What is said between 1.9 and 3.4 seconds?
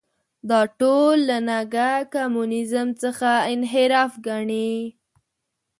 کمونیزم څخه